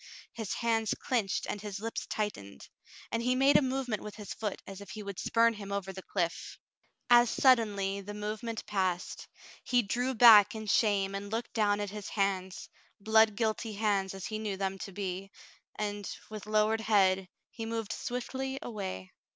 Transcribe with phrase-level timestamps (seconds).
[0.33, 2.67] His hands clinched and his lips tightened,
[3.11, 5.93] and he made a movement with his foot as if he would spurn him over
[5.93, 6.57] the cliff.
[7.11, 9.27] As suddenly the moment passed;
[9.63, 12.67] he drew back in shame and looked down at his hands,
[12.99, 15.29] blood guilty hands as he knew them to be,
[15.77, 19.11] and, with lowered head, he moved swiftly away.